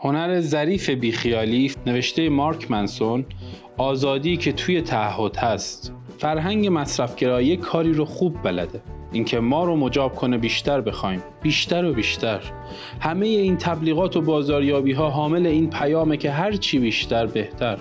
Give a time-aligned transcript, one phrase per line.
[0.00, 3.26] هنر ظریف بیخیالی نوشته مارک منسون
[3.76, 5.92] آزادی که توی تعهد هست.
[6.18, 8.82] فرهنگ مصرفگرایی کاری رو خوب بلده.
[9.12, 11.22] اینکه ما رو مجاب کنه بیشتر بخوایم.
[11.42, 12.40] بیشتر و بیشتر.
[13.00, 17.78] همه این تبلیغات و بازاریابی ها حامل این پیامه که هر چی بیشتر بهتر.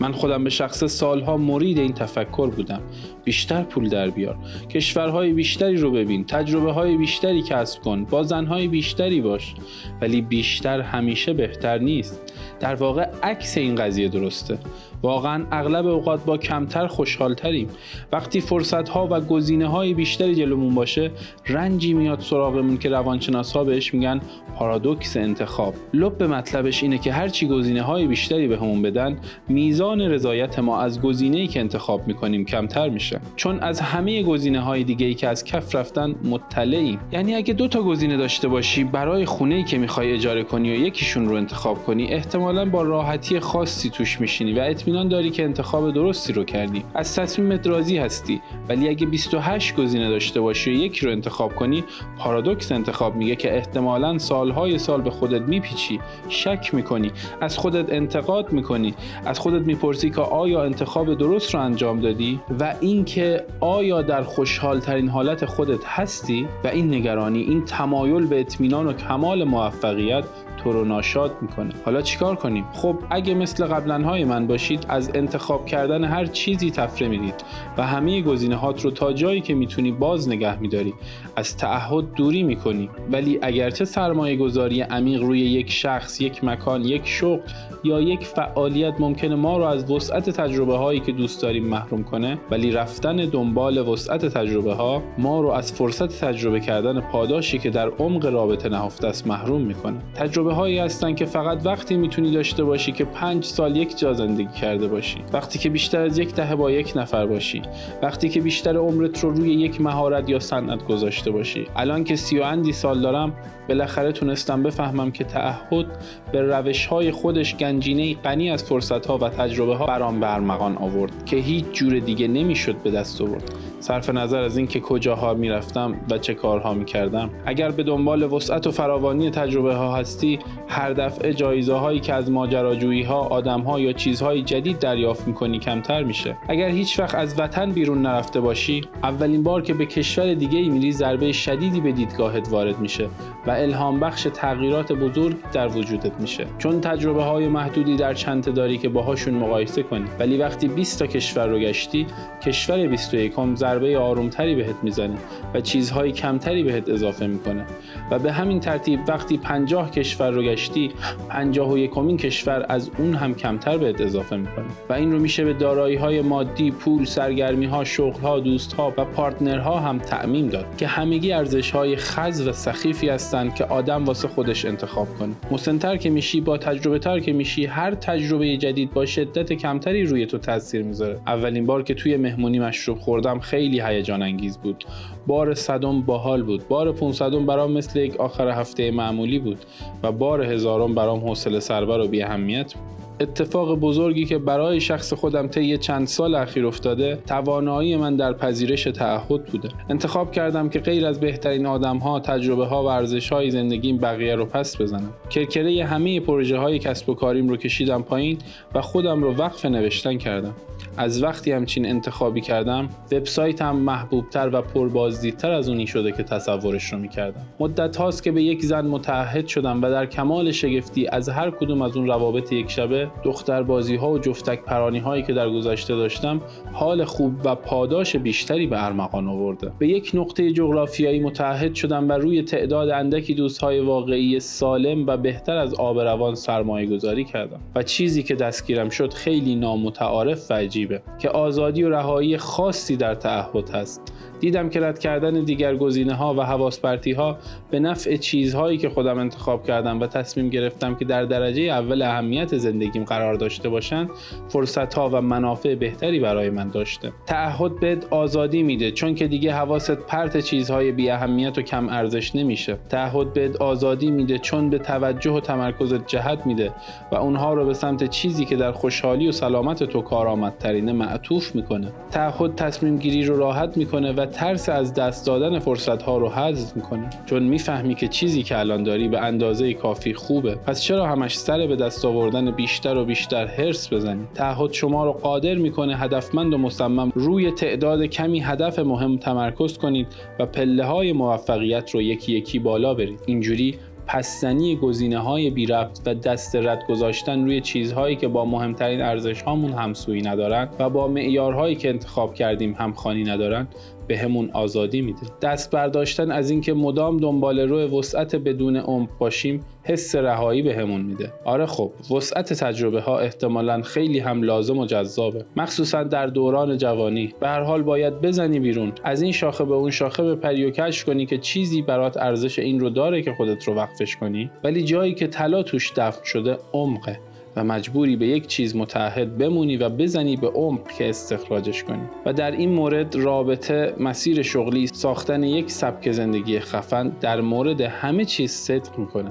[0.00, 2.80] من خودم به شخص سالها مرید این تفکر بودم.
[3.24, 4.36] بیشتر پول در بیار.
[4.70, 6.24] کشورهای بیشتری رو ببین.
[6.24, 8.04] تجربه های بیشتری کسب کن.
[8.04, 9.54] با زنهای بیشتری باش.
[10.00, 12.32] ولی بیشتر همیشه بهتر نیست.
[12.60, 14.58] در واقع عکس این قضیه درسته.
[15.02, 17.68] واقعا اغلب اوقات با کمتر خوشحالتریم.
[18.12, 21.10] وقتی فرصت ها و گزینه های بیشتری جلومون باشه
[21.48, 24.20] رنجی میاد سراغمون که روانشناس ها بهش میگن
[24.56, 25.74] پارادوکس انتخاب.
[25.94, 29.18] لب به مطلبش اینه که هرچی گزینه های بیشتری به بدن
[29.48, 33.20] میزان رضایت ما از گزینه ای که انتخاب می‌کنیم کمتر میشه.
[33.36, 36.98] چون از همه گزینه های دیگه ای که از کف رفتن مطلعیم.
[37.12, 40.74] یعنی اگه دو تا گزینه داشته باشی برای خونه ای که می‌خوای اجاره کنی و
[40.74, 45.94] یکیشون رو انتخاب کنی احتمالا با راحتی خاصی توش میشینی و اطمینان داری که انتخاب
[45.94, 46.84] درستی رو کردی.
[46.94, 48.40] از تصمیمت راضی هستی.
[48.68, 51.84] ولی اگه 28 گزینه داشته باشی و یکی رو انتخاب کنی
[52.18, 56.00] پارادوکس انتخاب میگه که احتمالا سالهای سال به خودت میپیچی.
[56.28, 57.12] شک می‌کنی.
[57.40, 58.94] از خودت انتقاد می‌کنی.
[59.26, 64.80] از خودت می‌پرسی که آیا انتخاب درست رو انجام دادی؟ و اینکه آیا در خوشحال
[64.80, 70.24] ترین حالت خودت هستی؟ و این نگرانی این تمایل به اطمینان و کمال موفقیت
[70.64, 71.72] تو رو ناشاد می‌کنه.
[71.84, 77.08] حالا چیکار کنیم؟ خب اگه مثل قبلا من باشید از انتخاب کردن هر چیزی تفره
[77.08, 77.34] می‌دید
[77.78, 80.94] و همه گزینه هات رو تا جایی که می‌تونی باز نگه میداری
[81.36, 82.90] از تعهد دوری می‌کنی.
[83.12, 87.40] ولی اگرچه سرمایه گذاری عمیق روی یک شخص یک مکان یک شغل
[87.84, 92.38] یا یک فعالیت ممکنه ما رو از وسعت تجربه هایی که دوست داریم محروم کنه
[92.50, 97.88] ولی رفتن دنبال وسعت تجربه ها ما رو از فرصت تجربه کردن پاداشی که در
[97.88, 99.96] عمق رابطه نهفته است محروم می‌کنه.
[100.14, 104.54] تجربه هایی هستن که فقط وقتی می‌تونی داشته باشی که پنج سال یک جا زندگی
[104.60, 105.18] کرده باشی.
[105.32, 107.62] وقتی که بیشتر از یک دهه با یک نفر باشی.
[108.02, 111.66] وقتی که بیشتر عمرت رو روی یک مهارت یا صنعت گذاشته باشی.
[111.76, 113.32] الان که سی و اندی سال دارم
[113.68, 115.86] بالاخره تونستم بفهمم که تعهد
[116.32, 121.24] به روش های خودش گنجینه غنی از فرصت ها و تجربه ها برام برمغان آورد
[121.26, 123.54] که هیچ جور دیگه نمی‌شد به دست آورد.
[123.80, 127.30] صرف نظر از اینکه کجاها می‌رفتم و چه کارها می‌کردم.
[127.46, 132.30] اگر به دنبال وسعت و فراوانی تجربه ها هستی هر دفعه جایزه هایی که از
[132.30, 136.36] ماجراجویی ها آدم ها یا چیزهای جدید دریافت می‌کنی کمتر میشه.
[136.48, 140.68] اگر هیچ وقت از وطن بیرون نرفته باشی اولین بار که به کشور دیگه ای
[140.68, 143.08] میری ضربه شدیدی به دیدگاهت وارد میشه
[143.46, 146.46] و الهام بخش تغییرات بزرگ در وجودت میشه.
[146.58, 150.04] چون تجربه های محدودی در چند داری که باهاشون مقایسه کنی.
[150.18, 152.06] ولی وقتی 20 تا کشور رو گشتی
[152.42, 153.34] کشور 21
[153.70, 155.18] ضربه آرومتری بهت می‌زنه
[155.54, 157.64] و چیزهای کمتری بهت اضافه می‌کنه.
[158.10, 160.90] و به همین ترتیب وقتی 50 کشور رو گشتی
[161.28, 164.64] 51 یکمین کشور از اون هم کمتر بهت اضافه می‌کنه.
[164.88, 168.92] و این رو میشه به دارایی های مادی پول سرگرمی ها شغل ها دوست ها
[168.96, 174.04] و پارتنرها هم تعمیم داد که همگی ارزش های خز و سخیفی هستند که آدم
[174.04, 175.34] واسه خودش انتخاب کنه.
[175.50, 180.26] مسنتر که میشی با تجربه تر که میشی هر تجربه جدید با شدت کمتری روی
[180.26, 181.20] تو تاثیر می‌ذاره.
[181.26, 184.84] اولین بار که توی مهمونی مشروب خوردم خیلی هیجان انگیز بود.
[185.26, 186.68] بار صدم باحال بود.
[186.68, 189.58] بار 500 برام مثل یک آخر هفته معمولی بود
[190.02, 192.74] و بار هزارم برام حوصله سربر و بی اهمیت
[193.20, 198.84] اتفاق بزرگی که برای شخص خودم طی چند سال اخیر افتاده توانایی من در پذیرش
[198.84, 199.68] تعهد بوده.
[199.88, 204.34] انتخاب کردم که غیر از بهترین آدم ها تجربه ها و ارزش های زندگیم بقیه
[204.34, 205.12] رو پس بزنم.
[205.30, 208.38] کرکره همه پروژه های کسب و کاریم رو کشیدم پایین
[208.74, 210.54] و خودم رو وقف نوشتن کردم.
[210.96, 216.98] از وقتی همچین انتخابی کردم وبسایتم محبوبتر و پربازدیدتر از اونی شده که تصورش رو
[216.98, 217.46] می‌کردم.
[217.60, 221.82] مدت هاست که به یک زن متعهد شدم و در کمال شگفتی از هر کدوم
[221.82, 225.96] از اون روابط یک شبه دختر بازی ها و جفتک پرانی هایی که در گذشته
[225.96, 226.40] داشتم
[226.72, 229.72] حال خوب و پاداش بیشتری به ارمغان آورده.
[229.78, 235.16] به یک نقطه جغرافیایی متحد شدم و روی تعداد اندکی دوست های واقعی سالم و
[235.16, 237.60] بهتر از آب روان سرمایه گذاری کردم.
[237.74, 243.14] و چیزی که دستگیرم شد خیلی نامتعارف و عجیبه که آزادی و رهایی خاصی در
[243.14, 244.12] تعهد هست.
[244.40, 246.80] دیدم که رد کردن دیگر گزینه ها و حواس
[247.16, 247.38] ها
[247.70, 252.56] به نفع چیزهایی که خودم انتخاب کردم و تصمیم گرفتم که در درجه اول اهمیت
[252.56, 254.10] زندگیم قرار داشته باشند
[254.48, 257.12] فرصت ها و منافع بهتری برای من داشته.
[257.26, 262.36] تعهد بهت آزادی میده چون که دیگه حواست پرت چیزهای بی اهمیت و کم ارزش
[262.36, 262.76] نمیشه.
[262.88, 266.72] تعهد بهت آزادی میده چون به توجه و تمرکزت جهت میده
[267.12, 271.54] و اونها رو به سمت چیزی که در خوشحالی و سلامت تو کارآمدتر مهمترینه معطوف
[271.54, 271.92] می‌کنه.
[272.10, 276.76] تعهد تصمیم گیری رو راحت می‌کنه و ترس از دست دادن فرصت ها رو حذف
[276.76, 277.10] می‌کنه.
[277.26, 280.54] چون می‌فهمی که چیزی که الان داری به اندازه کافی خوبه.
[280.54, 285.12] پس چرا همش سر به دست آوردن بیشتر و بیشتر هرس بزنی؟ تعهد شما رو
[285.12, 290.06] قادر می‌کنه هدفمند و مصمم روی تعداد کمی هدف مهم تمرکز کنید
[290.38, 293.20] و پله های موفقیت رو یکی یکی بالا برید.
[293.26, 293.74] اینجوری
[294.06, 299.42] پستنی گزینه های بی ربط و دست رد گذاشتن روی چیزهایی که با مهمترین ارزش
[299.42, 303.68] هامون همسویی ندارن و با معیارهایی که انتخاب کردیم همخوانی ندارن
[304.10, 305.20] به همون آزادی میده.
[305.42, 311.00] دست برداشتن از اینکه مدام دنبال روی وسعت بدون عمق باشیم حس رهایی به همون
[311.00, 311.32] میده.
[311.44, 315.44] آره خب وسعت تجربه ها احتمالا خیلی هم لازم و جذابه.
[315.56, 317.34] مخصوصا در دوران جوانی.
[317.40, 318.92] به هر حال باید بزنی بیرون.
[319.04, 322.58] از این شاخه به اون شاخه به پری و کش کنی که چیزی برات ارزش
[322.58, 324.50] این رو داره که خودت رو وقفش کنی.
[324.64, 327.20] ولی جایی که طلا توش دفن شده عمقه.
[327.62, 332.50] مجبوری به یک چیز متعهد بمونی و بزنی به عمق که استخراجش کنی و در
[332.50, 338.98] این مورد رابطه مسیر شغلی ساختن یک سبک زندگی خفن در مورد همه چیز صدق
[338.98, 339.30] می‌کنه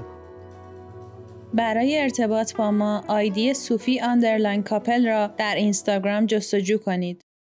[1.54, 7.22] برای ارتباط با ما آیدی صوفی underline couple را در اینستاگرام جستجو کنید.